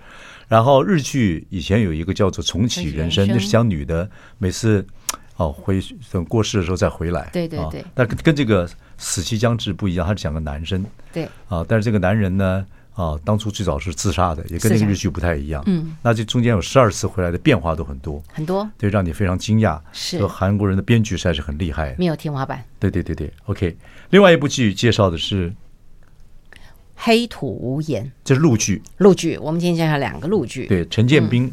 [0.47, 4.83] 然后日剧以前有一个叫做《重启人生》，那是讲女的每次
[5.37, 5.79] 哦回
[6.11, 7.29] 等过世的时候再回来。
[7.31, 7.85] 对对对。
[7.93, 10.83] 但跟跟这个《死期将至》不一样，他是讲个男生。
[11.13, 11.29] 对。
[11.47, 15.63] 啊，但是这个男人呢，啊，当初最早是自杀的，也跟那个日剧不太一样。
[15.65, 19.79] 嗯，那这中间有十二次回来的变化都很多，很多，对，让你非常惊讶。
[19.93, 22.63] 是，韩国人的编剧实在是很厉害，没有天花板。
[22.79, 23.75] 对对对对，OK。
[24.09, 25.49] 另外一部剧介绍的是
[26.95, 28.81] 《黑土无言》，这是陆剧。
[28.97, 30.67] 陆剧，我们今天介绍两个陆剧。
[30.67, 31.51] 对，陈建斌，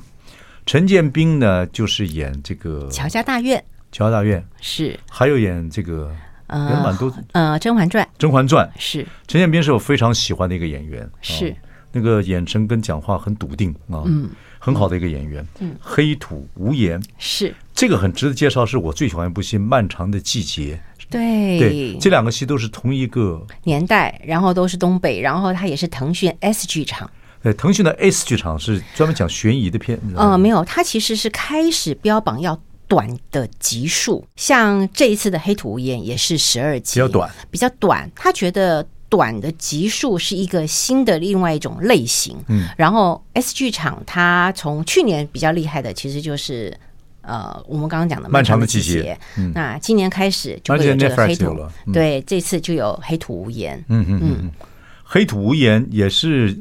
[0.66, 3.58] 陈建斌呢就是演这个《乔家大院》，
[3.92, 6.12] 乔家大院是，还有演这个。
[6.50, 11.54] 演蛮多，呃，《甄嬛传》《甄嬛传》是陈建斌是我非常喜欢的一个演员，是
[11.92, 15.46] 那个眼神跟讲话很笃定啊，嗯，很好的一个演员。
[15.60, 20.76] 嗯，黑土无言是这个很值得介绍，是我最喜欢一部戏《漫长的季节》。
[21.10, 27.10] 对对，这两个戏都是同一个年代，然后都是东北，然后它也是腾讯 S 剧场。
[27.42, 29.98] 对，腾讯的 S 剧场是专门讲悬疑的片。
[30.14, 32.60] 呃，没有，它其实是开始标榜要。
[32.88, 38.10] 短的集数，像这一次的《黑土无言》也是十二集，比较短，比较短。
[38.16, 42.36] 他觉得短的集数是一个新的另外一种类型。
[42.48, 46.74] 嗯，然后 S 剧场它从去年比较厉害的，其实就是
[47.20, 49.18] 呃，我们刚刚讲的漫长的季节。
[49.36, 53.78] 嗯，那今年开始就会有这个黑土，嗯、对，这次就有《黑土无言》。
[53.88, 54.50] 嗯嗯嗯，
[55.04, 56.58] 《黑土无言》也是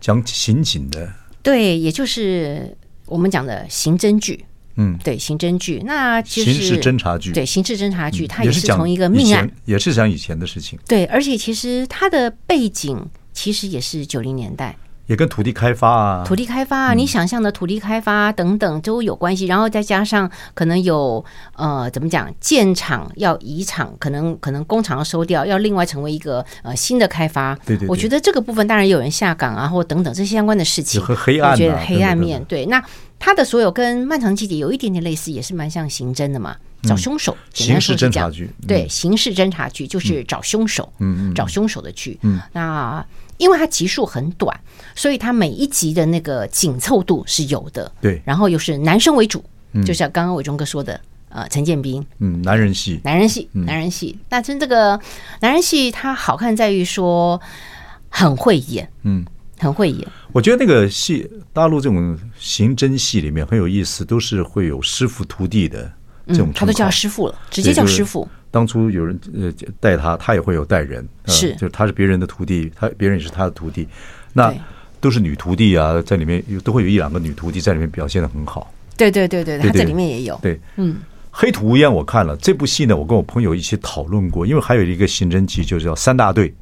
[0.00, 4.42] 讲刑警的，对，也就是我们讲的刑侦剧。
[4.78, 10.78] 嗯，对，刑侦剧，那其实刑事侦查剧，对，刑事侦查剧，它也是从一个命案，也是讲以前的事情。
[10.86, 14.76] 对，而且其实它的背景其实也是九零年代，
[15.08, 19.46] 也跟土地开发啊，土地开发啊，你想象的土地开发等等都有关系。
[19.46, 21.24] 然后再加上可能有
[21.56, 27.58] 呃，怎么讲，建厂要移厂，可能可能工厂要收掉，要另外成为一个呃新的开发。
[27.66, 32.44] 对对，我觉得这个部分当然有人下岗啊，或等等这些相关的事情，很黑暗，我觉得黑暗面。
[32.44, 32.80] 对，那。
[33.20, 37.36] 他的所有跟《漫长季节》有一点点类似，也是蛮像刑侦的嘛，找凶手。
[37.52, 42.16] 刑事侦查剧，对，刑事侦查剧就是找凶手，嗯，找凶手的剧。
[42.22, 43.04] 嗯，那
[43.38, 44.60] 因为它集数很短，
[44.94, 47.90] 所以它每一集的那个紧凑度是有的。
[48.00, 49.42] 对，然后又是男生为主，
[49.86, 54.18] 就像刚刚伟忠哥说的，呃，陈建斌，嗯，男人戏，男人戏，男人戏。
[54.28, 55.00] 那真这个
[55.40, 57.40] 男人戏它好看在于说
[58.10, 59.24] 很会演，嗯。
[59.60, 65.92] 很会演，我觉得那个戏，大陆这种刑侦戏里面很有意思，都是会有师傅徒弟的
[66.28, 68.28] 这种、嗯，他都叫师傅了，直接叫师傅。
[68.50, 73.86] 当初有人呃带他，他也会有带人，是，就是他是别人的徒弟，他别人也是他的徒弟，
[74.32, 74.54] 那
[75.00, 78.72] 都是女徒弟啊，在里面有都会有一两个女徒弟在里面表现的很好。
[78.96, 80.38] 对对对对，他在里面也有。
[80.42, 80.96] 对，嗯，
[81.30, 86.52] 黑土无烟我看了这部戏呢，我跟我朋友一起讨论过，因为还有一个刑侦剧就是叫三大队。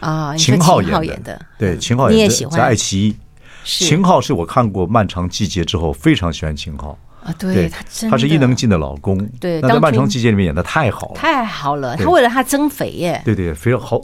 [0.00, 3.16] 啊，秦昊演的，对，秦昊演的，在爱奇艺。
[3.64, 13.98] 秦昊是我看过《漫长季节》之后非常喜欢秦昊啊，对他，他是伊能静的老公，对，那在《漫长季节》里面演的太好了，太好了，他为了他增肥耶，对对，肥了好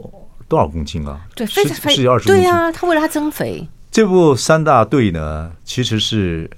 [0.48, 1.20] 多少公斤啊？
[1.36, 3.66] 对，非常十几二十公斤，对啊，他为了他增肥。
[3.90, 6.50] 这部三大队呢，其实是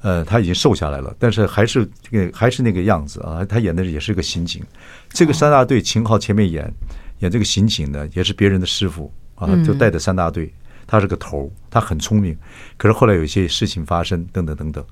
[0.00, 4.62] 呃他已经瘦下来了，但是还是这个还是那个样子啊，他演的也是个刑警。
[5.10, 6.70] 这个三大队，秦昊前面演。
[7.20, 10.54] 演这个刑警呢，也是别人的师傅啊，就带着三大队。
[10.86, 12.34] 他是个头，他很聪明。
[12.76, 14.84] 可是后来有一些事情发生，等等等等。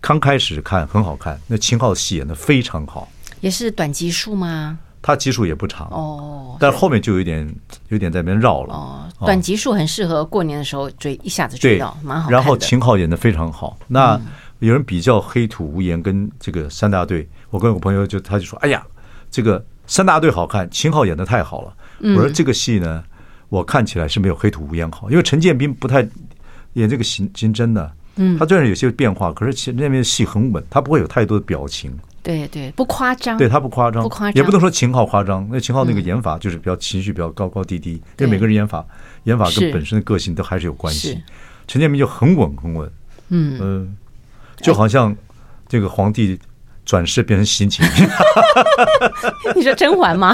[0.00, 3.08] 刚开始看很好看，那秦昊的戏演的非常好。
[3.40, 4.78] 也是短集数吗？
[5.02, 7.48] 他集数也不长哦，但是后面就有点
[7.88, 9.08] 有点在那边绕了哦。
[9.20, 12.30] 短集数很适合过年的时候追，一下子追到，蛮好。
[12.30, 13.78] 然后秦昊演的非常好。
[13.86, 14.20] 那
[14.58, 18.84] 有人比较《黑土无言》跟这个三大队，我跟我朋友就他就说：“哎呀，
[19.30, 21.72] 这个。”三大队好看，秦昊演的太好了。
[22.00, 23.04] 我说这个戏呢，
[23.48, 26.04] 我看起来是没有《黑土无言》好，因为陈建斌不太
[26.72, 27.88] 演这个刑刑侦的。
[28.16, 31.96] 嗯，他虽然有些变化，可是其实那边戏很稳，他不会有太多的表情。
[32.22, 33.38] 对对，不夸张。
[33.38, 35.48] 对他不夸张，不夸张，也不能说秦昊夸张。
[35.50, 38.84] 那秦昊那个演法就是比较情绪比较高高低低，因为每个人演法
[39.24, 41.22] 演法跟本身的个性都还是有关系。
[41.68, 42.90] 陈建斌就很稳很稳。
[43.28, 43.96] 嗯嗯，
[44.58, 45.14] 就好像
[45.68, 46.38] 这个皇帝。
[46.86, 47.84] 转世变成刑警，
[49.56, 50.32] 你说甄嬛吗？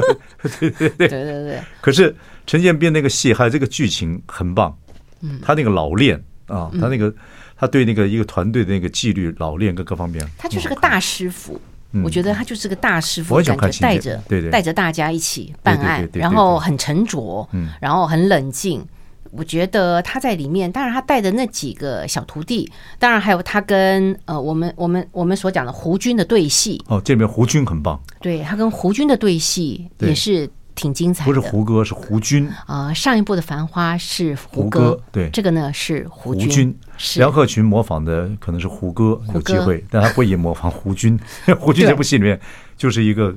[0.58, 1.60] 对对对对对对。
[1.82, 2.16] 可是
[2.46, 4.74] 陈建斌那个戏还有这个剧情很棒，
[5.20, 6.18] 嗯，他那个老练
[6.50, 7.14] 啊，他那个
[7.56, 11.60] 他对那个一个团队的那个纪律老练跟各方面，他就是个大师傅。
[12.04, 18.86] 我觉得他就是个大师傅，感觉带着对对带着大家一起办案，然后很沉着，嗯，然后很冷静。
[19.32, 26.80] 我觉得他在里面，当然他带的那几个小徒弟，当然还有他跟呃我们我们我们所讲的胡军的对戏。
[26.86, 28.00] 哦，这里面胡军很棒。
[28.20, 30.48] 对，他跟胡军的对戏也是
[30.80, 31.26] 挺精彩的。
[31.26, 32.94] 不是胡歌，是胡军啊、呃。
[32.94, 36.46] 上一部的《繁花》是胡歌，对，这个呢是胡军。
[36.46, 41.18] 胡军是梁鹤群模仿的可能是胡歌，有机会，但他不以模仿胡军。
[41.60, 42.40] 胡军这部戏里面
[42.76, 43.34] 就是一个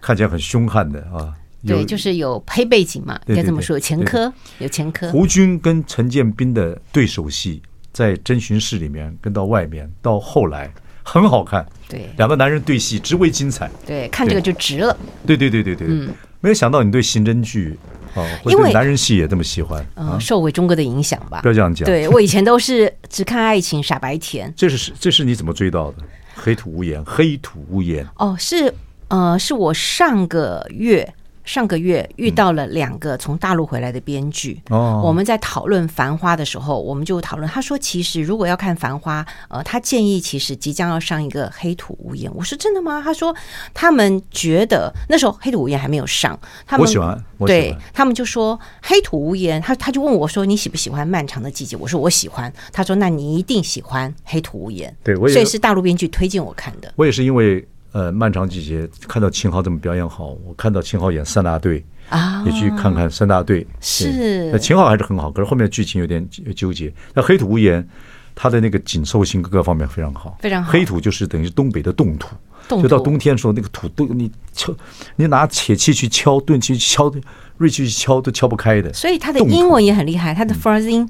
[0.00, 1.32] 看起来很凶悍的啊。
[1.66, 5.10] 对，就是有黑背景嘛，应该这么说，前科有前科。
[5.12, 10.68] 胡军跟陈建斌的对手戏，在侦讯室里面跟到外面，到后来
[11.04, 11.64] 很好看。
[11.88, 13.70] 对，两个男人对戏极为精彩。
[13.86, 14.96] 对，看这个就值了。
[15.24, 16.08] 对对对对对，嗯，
[16.42, 17.78] 没有想到你对刑侦剧
[18.14, 19.82] 哦，因为男人戏也这么喜欢。
[19.96, 21.40] 嗯，受伟忠哥的影响吧。
[21.40, 21.86] 不要这样讲。
[21.86, 24.52] 对，我以前都是只看爱情傻白甜。
[24.58, 25.98] 这是这是你怎么追到的？
[26.34, 28.06] 黑土无言，黑土无言。
[28.16, 28.74] 哦，是
[29.08, 31.14] 呃，是我上个月。
[31.44, 37.48] 上个月遇到了两个从大陆回来的编剧，哦，我们在讨论《繁花》的时候，我们就讨论。
[37.50, 43.34] 他说：“其实如果要看《繁花》，呃，他建议其实即将要上一个《黑土无言》。”我说：“真的吗？”他说
[43.74, 56.92] ：“他们觉得那时候《黑土无言》还没有上，他们我喜欢，对他们就说《黑土无言》，他他就问我说：‘你喜不喜欢《漫长的季节》？’我说：‘我喜欢。’他说：‘那你一定喜欢《黑土无言》。’对，我也所以是大陆编剧推荐我看的。
[56.96, 61.84] 我也是因为呃，《漫长季节》看到秦昊这么表演好，我看到秦昊演三大队。
[62.08, 66.92] 啊，也去看看三大队，是那秦昊还是很好，可是后面剧情有点纠结。
[67.14, 67.88] 那黑土无言，
[68.34, 70.70] 它的那个紧凑性各个方面非常好，非常好。
[70.70, 72.28] 黑土就是等于东北的冻土，
[72.68, 74.74] 土就到冬天的时候，那个土都你敲，
[75.16, 77.10] 你拿铁器去敲，钝器去敲，
[77.56, 78.92] 锐器去敲都敲不开的。
[78.92, 81.08] 所以它的英文也很厉害，它的 frozen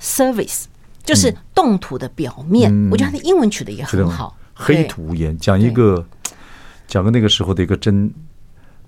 [0.00, 0.66] service
[1.02, 2.70] 就是冻土的表面。
[2.70, 4.36] 嗯、我觉得它的英文取得也很好。
[4.56, 6.04] 黑土无言讲一个
[6.88, 8.12] 讲个那个时候的一个真。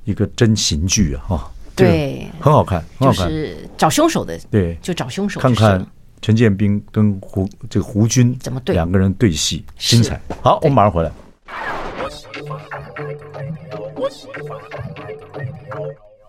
[0.04, 5.86] 一个真刑剧啊，哈，对，很好看，很好看，就是找凶手的，对，就找凶手，看看
[6.22, 10.18] 陈建斌跟胡这个胡军怎么对，两个人对戏，精彩。
[10.40, 11.12] 好，我们马上回来。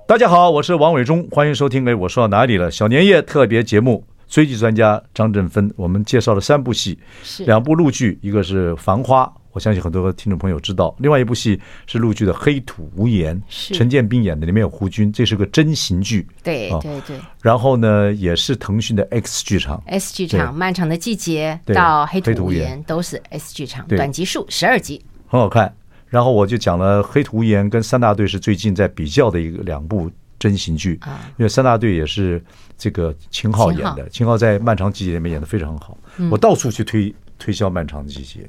[0.06, 1.88] 大家好，我是王伟忠，欢迎收听。
[1.88, 2.70] 哎，我说到哪里了？
[2.70, 9.26] 小年夜特别节目，追剧专家张振芬，我们介绍了三部戏，是两部陆剧，一个是《繁花》。
[9.52, 16.26] 我相信很多听众朋友知道，另外一部戏是陆剧的《黑土无言》，是陈建斌演的，里面有胡军，这是个真刑剧。
[16.44, 17.20] 对对对。
[17.42, 25.74] 然后呢，也是腾讯的 X 剧场，S 剧场《漫长的季节》到《黑土无言》都是 S 剧场，短集数十二集，很好看。
[26.08, 30.10] 然后我就讲了《黑土无言》跟三大队是最近在比较的一个两部
[30.40, 31.00] 真刑剧，
[31.38, 32.42] 因为三大队也是
[32.78, 34.38] 这个秦昊演的，秦昊。
[34.38, 35.98] 在《漫长季节》里面演的非常好，
[36.32, 38.40] 我到处去推推销《漫长的季节》。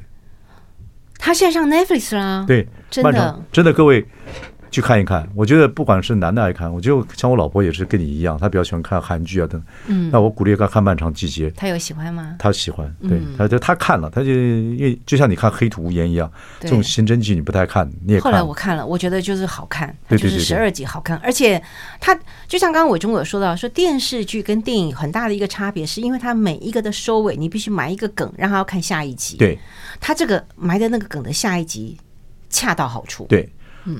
[1.19, 4.07] 他现在上 Netflix 啦，对，真的，真的，各位
[4.71, 5.29] 去看一看。
[5.35, 9.63] 我觉得不管是男的爱看，我就像我老婆也是跟你一样，她比较喜欢看韩剧啊等。
[9.87, 11.51] 嗯，那我鼓励她看《漫长季节》。
[11.55, 12.37] 她有喜欢吗？
[12.39, 16.31] 她喜欢，对，她就她看了，她就因为就像你看《黑土无言》一样，
[16.61, 18.31] 这种刑侦剧你不太看，你也看。
[18.31, 21.63] 后来我看了，我觉得就是好看，就是十二集好看，而且
[22.01, 29.37] 它就像刚刚伟忠有说到，说电视剧跟电影很大的一个差别，是因为它每一个的收尾，你必须埋一个梗，让他要看下一集。
[29.37, 29.59] 对。
[29.99, 31.97] 他这个埋的那个梗的下一集
[32.49, 33.47] 恰到好处，对，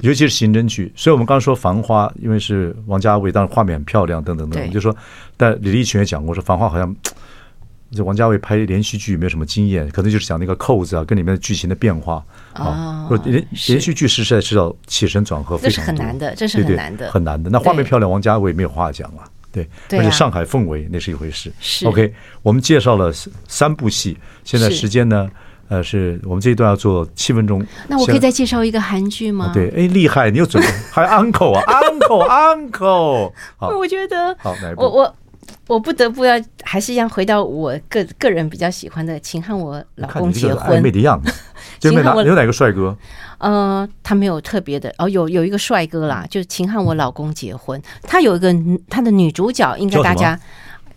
[0.03, 0.93] 尤其是刑侦剧。
[0.97, 4.71] 所以我们刚刚说《繁花》，因为是王家卫，当然画面很漂亮，等等等等。
[4.71, 4.95] 就说，
[5.37, 6.95] 但李立群也讲过，说《繁花》好像
[7.93, 13.09] 这王家卫拍连续剧没有什么经验，可能就是讲那个扣子啊，跟里面的剧情的变化啊。
[13.25, 17.51] 连连续剧实在是要起承转合，非常很难的，这是很难的，很难的。
[17.51, 19.27] 那画面漂亮，王家卫没有话讲啊。
[19.53, 21.53] 对，而且上海氛围那是一回事。
[21.59, 23.13] 是 OK，我们介绍了
[23.49, 25.29] 三部戏，现在时间呢？
[25.71, 27.65] 呃，是我们这一段要做七分钟。
[27.87, 29.53] 那我可以再介绍一个韩剧吗？
[29.55, 33.33] 对，哎，厉害，你又准备还 uncle 啊，uncle uncle。
[33.57, 35.15] 好，我觉得好，我我
[35.69, 40.79] 我不得不要，还是要回到我个个人比较喜欢的，秦汉我老公结婚。
[40.79, 41.33] 暧昧的样子，
[41.79, 42.97] 请和我有哪个帅哥？
[43.39, 47.81] 呃，他没有特别的，哦，有有一个帅哥啦，就是秦汉我老公结婚。
[48.03, 48.53] 他有一个
[48.89, 50.37] 他的女主角，应该大家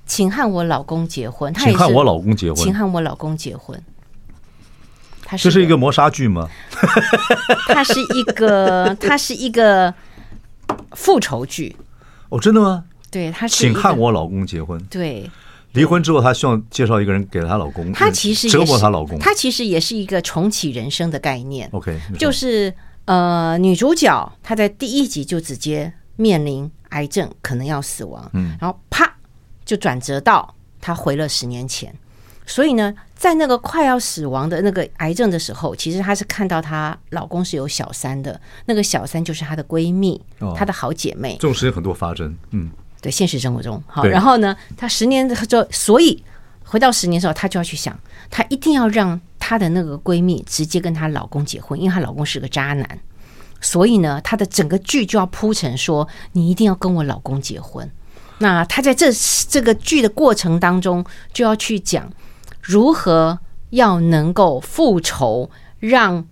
[0.08, 1.54] 秦汉我老公结婚。
[1.54, 1.70] 他也。
[1.70, 3.80] 秦汉我老公结婚，秦汉我老公结婚。
[5.38, 6.50] 这是一个磨砂剧吗？
[7.68, 9.94] 它是一个，它是一个
[10.92, 11.76] 复仇剧。
[12.30, 12.84] 哦，真的吗？
[13.12, 13.56] 对，他是。
[13.56, 14.82] 请和我老公结婚。
[14.86, 15.30] 对，
[15.74, 17.92] 离婚之后，她希望介绍一个人给她老公。
[17.94, 19.20] 她其实折磨她老公。
[19.20, 21.70] 她其实也是一个重启人生的概念。
[21.74, 22.74] OK，就是
[23.06, 28.30] 呃，女主角她在第一集就直接面临癌症，可能要死亡。
[28.34, 29.16] 嗯，然后啪
[29.64, 31.94] 就转折到她回了十年前。
[32.46, 40.22] 所以呢，在那个快要死亡的那个癌症的时候，其实她是看到她老公是有小三的，那个小三就是她的闺蜜，
[40.56, 41.38] 她的好姐妹。
[41.40, 42.70] 这种事情很多发生，嗯，
[43.02, 46.22] 对，现实生活中，好，然后呢，她十年之后，所以
[46.66, 47.98] 回到十年之后，她就要去想，
[48.30, 53.00] 她一定要让她的那个闺蜜直接跟她老公结婚，因为她老公是个渣男，
[53.62, 57.90] 所以呢，她的整个剧就要铺成说，你一定要跟我老公结婚。
[58.40, 59.08] 那她在这
[59.48, 62.12] 这个剧的过程当中，就要去讲。
[62.64, 63.38] 如何
[63.72, 65.50] 要能够复仇，
[65.80, 66.26] 让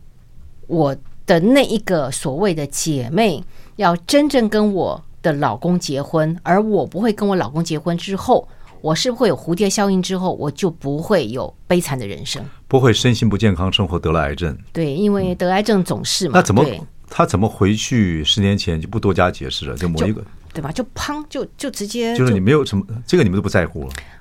[0.67, 0.95] 我
[1.27, 3.43] 的那一个所谓的姐妹
[3.75, 8.47] 要真正跟我的老公结婚，而我不会跟我老公结婚之后，
[8.81, 14.57] 我是不会有蝴蝶效应之后，我就不会有悲惨的人生，不会身心不健康，生活得了癌症。
[14.71, 16.33] 对，因为得癌症总是嘛。
[16.35, 16.65] 那怎么
[17.09, 19.75] 他怎么回去十年前就不多加解释了？
[19.75, 20.23] 就某一个
[20.53, 20.71] 对吧？
[20.71, 23.89] 就砰，就就直接就是你没有什么这个你们都不在乎了，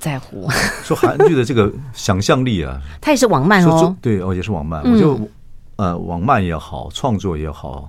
[0.00, 0.48] 在乎。
[0.82, 4.82] 说韩剧的这个想象力啊， 他也是网漫哦，对哦，也是网漫。
[4.82, 5.20] 我就
[5.76, 7.88] 呃，网漫也好，创作也好。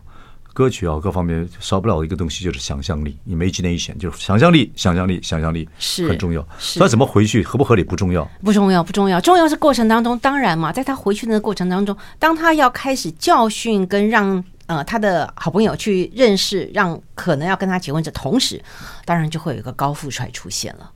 [0.54, 6.46] 歌曲啊，各方面少不了的一个东西就是想象力，imagination，就是想象力，想象力，想象力是很重要。
[6.78, 10.20] 他怎么回去合不合理不重要，不重要，不重要，重要是过程当中。
[10.20, 18.62] 当然嘛，在他回去的过程当中，当他要开始教训跟让呃他的好朋友去认识，让可能要跟他结婚的同时，
[19.06, 20.92] 当然就会有一个高富帅出现了。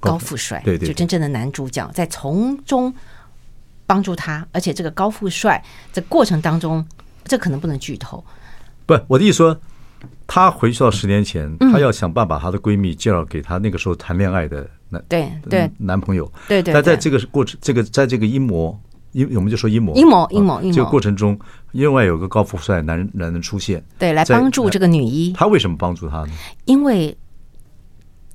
[0.00, 2.92] 高富帅，对对，就真正的男主角在从中
[3.86, 6.86] 帮助他，而且这个高富帅在过程当中，
[7.24, 8.22] 这可能不能剧透。
[8.86, 9.58] 不，我的意思说，
[10.26, 16.30] 她回去到十年前，她、嗯、要想办法把她的闺蜜介绍给她那个时候谈恋爱的男对对男朋友。
[16.46, 18.78] 对对，但在这个过程，这个在这个阴谋
[19.12, 21.38] 阴，我们就说阴谋阴谋阴谋阴谋这个过程中，
[21.72, 25.32] 另外有个高富帅男人男人出现，对，来帮助这个女一。
[25.32, 26.28] 他为什么帮助她呢？
[26.66, 27.16] 因为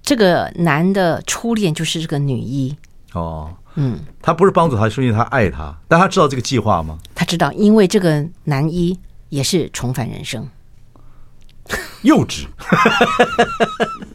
[0.04, 2.78] 这个男的初恋就是这个女一。
[3.14, 7.00] 哦，嗯，他不是帮助他，是因为他爱他，但他知道这个计划吗？
[7.16, 9.00] 他知道，因为这个男一。
[9.30, 10.48] 也是重返人生，
[12.04, 12.46] 幼稚。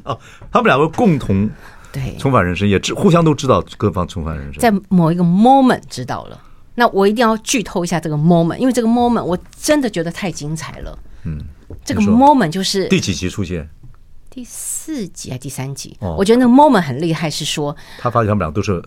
[0.05, 0.16] 哦，
[0.53, 1.51] 他们两个共同
[1.91, 6.41] 对重返人生，也知互相都知道各方重返人生，在某一个 moment 知道了。
[6.76, 10.97] 那我一定要剧透一下这个 moment，因为这个 moment 我真的觉得太精彩了。
[11.24, 11.36] 嗯，
[11.84, 13.68] 这个 moment 就是第几集出现？
[14.39, 15.97] 第四集还是第三集？
[15.99, 18.80] 哦，我觉得那个 moment 很厉害，是说他发现他们俩都是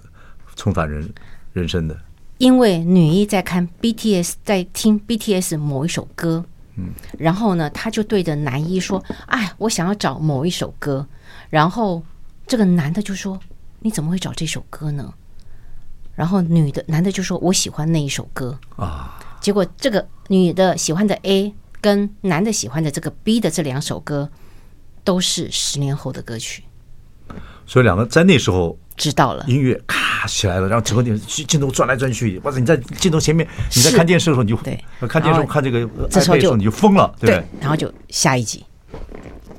[0.56, 1.14] 重返人
[1.52, 1.98] 人生的。
[2.38, 6.46] 因为女一在看 BTS，在听 BTS 某一首歌，
[6.78, 11.06] 嗯，然后呢，他就对着男一说：“哎，我想要找某一首歌。”
[11.52, 12.02] 然后
[12.48, 13.38] 这个男的就说
[13.84, 15.14] ：“你怎么会找这首歌呢？”
[16.16, 24.30] 然后女的男的就说：“我喜欢那一首歌啊。”结果这个女的喜欢的 A 跟男的喜欢的这个 B 的这两首歌
[25.04, 26.64] 都是十年后的歌曲，
[27.66, 28.78] 所以两个在那时候。
[28.98, 32.60] 知道了，音乐咔起来了，然后整个镜镜头转来转去，哇塞！
[32.60, 34.80] 你在镜头前面，你在看电视的时候，你就对。
[35.08, 38.64] 看电视看这个的时候，你就疯了，对，对，然后就下一集。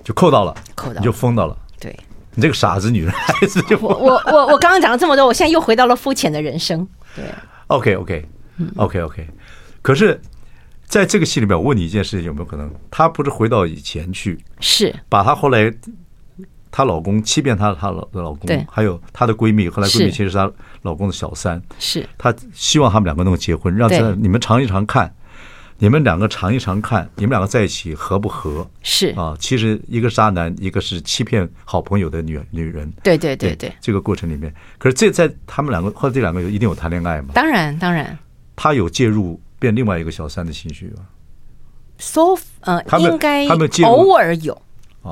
[0.04, 1.98] 就扣到了，扣到你就疯到了，对，
[2.36, 6.86] 你这个傻子女人孩子就我我我我刚刚讲了这么多，我现在又回到了肤浅的人生，
[7.16, 7.24] 对
[7.66, 8.24] ，OK OK
[8.76, 9.28] OK OK，
[9.80, 10.20] 可是
[10.92, 15.72] 在这个戏里面，我问你一件事情，有没有可能她不是回到以前去，是把她后来。
[16.70, 20.50] 她老公欺骗她，她老的老公，还有她的闺蜜，后来闺蜜其实是她
[20.82, 21.60] 老公的小三。
[21.78, 25.14] 是她希望他们两个能够结婚，让这你们尝一尝看，
[25.78, 28.66] 你们两个尝一尝看，你们两个在一起合不合？
[28.82, 32.90] 是啊，其实一个渣男，一个是欺骗好朋友的女女人。
[33.02, 37.32] 对对对对，这个过程里面，可是这在他们两个或者这两个有一定有谈恋爱吗？
[37.34, 38.18] 当然当然，
[38.56, 41.02] 她有介入变另外一个小三的情绪吧
[41.98, 43.46] ？So 呃，应该
[43.84, 44.60] 偶尔有。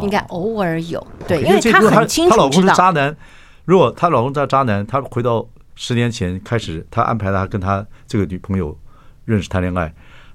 [0.03, 3.17] 应该偶尔有对，因为他很清楚，她老公是渣男。
[3.65, 5.45] 如果她老公在渣男，她回到
[5.75, 8.79] 十年前开始，她安排她跟她这个女朋友
[9.25, 9.93] 认识谈恋爱，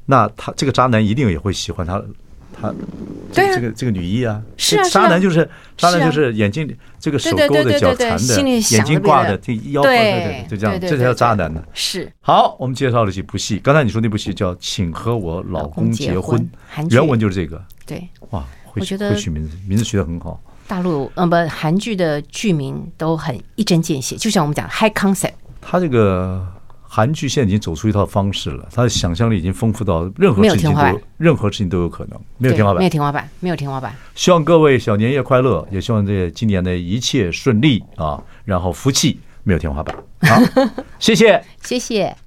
[0.07, 2.03] 那他这个渣男一定也会喜欢她。
[2.57, 2.73] 他
[3.33, 8.41] 对这个这个女一啊，是啊，渣男就是渣男就是眼睛这个手勾的脚缠的，
[8.71, 11.61] 眼睛挂的这腰，对对，就这样，这才叫渣男呢。
[11.73, 16.39] 是好，我们介绍了几部戏，刚才你说那部戏叫《请和我老公结婚》，
[16.91, 17.61] 原文就是这个。
[17.85, 18.43] 对，哇。
[18.77, 20.37] 我觉得会取名字，名字取得很好。
[20.67, 25.31] 大陆呃不，韩剧的剧名都很一针见血，就像我们讲 high concept。
[25.61, 26.45] 他这个
[26.95, 32.17] 韩剧现在已经走出一套方式了，他的想象力已经丰富到任何事情都有，任何事情都有可能。
[32.37, 33.93] 没有天花板，没有天花板，没有天花板。
[34.15, 39.93] 希望各位小年夜快乐，也希望这今年的一切顺利啊，然后福气没有天花板。
[40.21, 40.41] 好，
[40.97, 42.24] 谢谢， 谢谢。